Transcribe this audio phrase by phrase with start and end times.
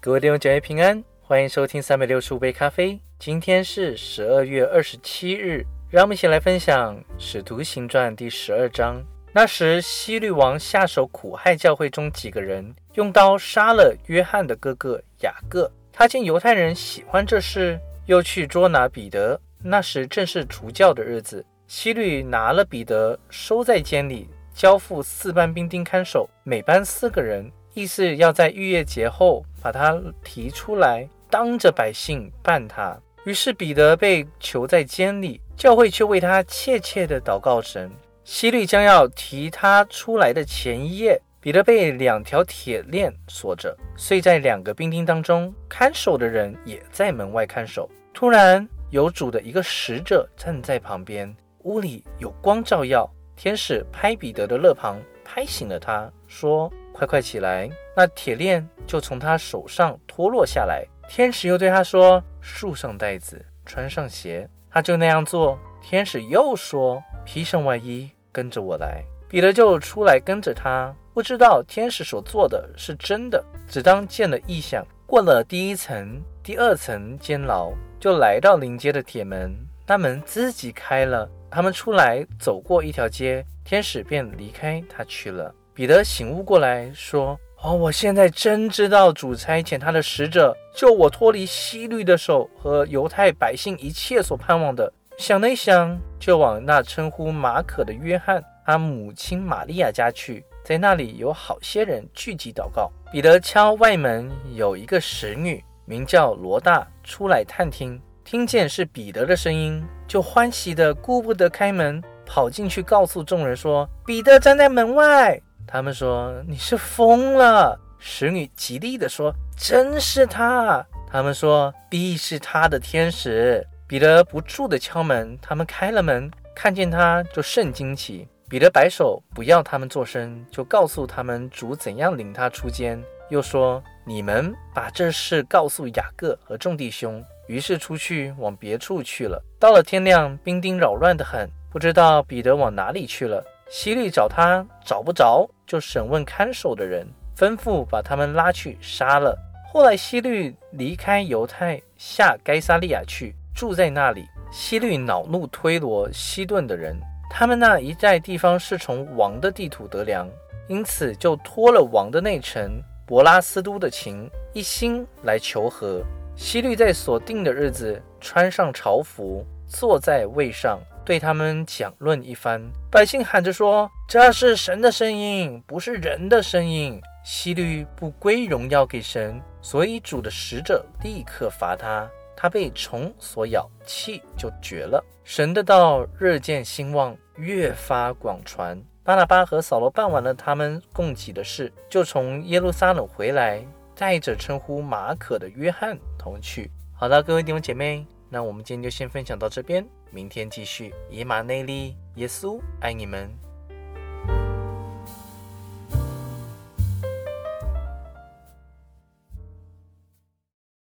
[0.00, 3.00] 各位弟兄姐妹平安，欢迎收听三百六十五杯咖啡。
[3.18, 9.02] 今天是十二月二十七日，让我们一起来分享《使徒行传》第十二章。
[9.32, 15.68] 那时，希律王下手苦害教会中几个人，用刀杀了约翰的哥哥雅各。
[15.92, 17.76] 他见犹太人喜欢这事，
[18.06, 19.40] 又去捉拿彼得。
[19.60, 24.28] 那时正是除教的日子，希律拿了彼得，收在监里。
[24.54, 32.98] 交付四班兵丁看守，每班四个人，意思要在逾越节后把他提出来，当着百姓办他。
[33.24, 37.90] 于是彼得被囚在监里，教会却为他切切的祷告神。
[38.24, 47.88] 希律将要提他出来的前一夜，彼得被两条铁链锁着，睡在两个兵丁当中，看守的人也在门外看守。
[48.14, 53.08] 突然有主的一个使者站在旁边，屋里有光照耀。
[53.36, 60.84] 天使拍彼得的肋旁，拍醒了他，说：“快快起来！”那铁链就从他手上脱落下来。
[61.08, 65.56] 天使又对他说：“束上带子，穿上鞋。”他就那样做。
[65.80, 74.84] 天使又说：“披上外衣，跟着我来。”彼得就出来跟着他，不知道天使所做的是真的，只当见了异象。
[75.06, 79.54] 过了第一层、第二层监牢，就来到临街的铁门，
[79.86, 81.30] 那门自己开了。
[81.50, 85.54] 他们出来走过一条街，天使便离开他去了。
[85.78, 102.90] 彼得醒悟过来，说：“哦，我现在真知道主差遣他的使者救我脱离希律的手和犹太百姓一切所盼望的。”想了一想，就往那称呼马可的约翰他母亲玛利亚家去，在那里有好些人聚集祷告。
[103.12, 108.02] 彼得敲外门，有一个使女名叫罗大出来探听。
[108.24, 115.40] 听见是彼得的声音，就欢喜的顾不得开门，跑进去告诉众人说：“彼得站在门外。”
[115.70, 128.26] 他们说：“你是疯了。”使女极力的说：“真是他。”他们说：“必是他的天使。”彼得不住的敲门，他们开了门，看见他就甚惊奇。
[128.48, 139.42] 彼得摆手不要他们作声，就告诉他们主怎样领他出监，又说：“你们把这事告诉雅各和众弟兄。”于是出去往别处去了。
[139.58, 143.42] 到了天亮，兵丁扰乱的很，不知道彼得往哪里去了。
[143.68, 147.06] 希律找他找不着，就审问看守的人，
[147.36, 149.38] 吩咐把他们拉去杀了。
[149.70, 154.24] 后来希律离开犹太，下该撒利亚去，住在那里。
[154.50, 156.98] 希律恼怒推罗、西顿的人，
[157.28, 160.26] 他们那一带地方是从王的地土得粮，
[160.68, 166.02] 因此就托了王的内臣伯拉斯都的情，一心来求和。
[166.34, 172.62] 希律在所定的日子穿上朝服，坐在位上，对他们讲论一番。
[172.90, 182.06] 百姓喊着说：“这是神的声音，不是人的声音。”希律不归荣耀给神，所以主的使者立刻罚他。
[182.36, 185.02] 他被虫所咬，气就绝了。
[185.24, 188.78] 神的道日渐兴旺，越发广传。
[189.02, 193.64] 巴拿巴和扫罗办完了他们供给的事，就从耶路撒冷回来。
[193.96, 196.70] 带着称呼马可的约翰同去。
[196.94, 200.94] 好的，各位弟兄姐妹，那我们今天就先分享到这边，明天继续。
[201.10, 203.47] 以马内利，耶稣爱你们。